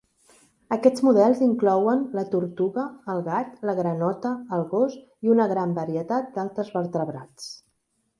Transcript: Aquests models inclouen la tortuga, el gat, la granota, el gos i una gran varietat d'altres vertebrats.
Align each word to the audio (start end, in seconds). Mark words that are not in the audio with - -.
Aquests 0.75 1.01
models 1.07 1.41
inclouen 1.47 1.99
la 2.19 2.23
tortuga, 2.31 2.85
el 3.15 3.21
gat, 3.27 3.51
la 3.71 3.75
granota, 3.81 4.31
el 4.57 4.65
gos 4.73 4.97
i 5.29 5.33
una 5.35 5.47
gran 5.53 5.77
varietat 5.81 6.33
d'altres 6.39 6.73
vertebrats. 6.79 7.51